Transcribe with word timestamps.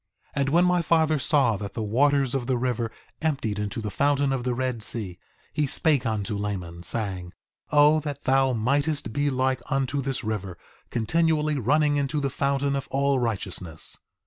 2:9 0.35 0.41
And 0.41 0.49
when 0.49 0.65
my 0.65 0.81
father 0.81 1.19
saw 1.19 1.57
that 1.57 1.75
the 1.75 1.83
waters 1.83 2.33
of 2.33 2.47
the 2.47 2.57
river 2.57 2.91
emptied 3.21 3.59
into 3.59 3.81
the 3.81 3.91
fountain 3.91 4.33
of 4.33 4.43
the 4.43 4.55
Red 4.55 4.81
Sea, 4.81 5.19
he 5.53 5.67
spake 5.67 6.07
unto 6.07 6.35
Laman, 6.35 6.81
saying: 6.81 7.33
O 7.69 7.99
that 7.99 8.23
thou 8.23 8.51
mightest 8.51 9.13
be 9.13 9.29
like 9.29 9.61
unto 9.69 10.01
this 10.01 10.23
river, 10.23 10.57
continually 10.89 11.59
running 11.59 11.97
into 11.97 12.19
the 12.19 12.31
fountain 12.31 12.75
of 12.75 12.87
all 12.89 13.19
righteousness! 13.19 13.99